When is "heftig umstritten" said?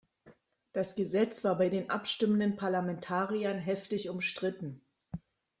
3.59-4.81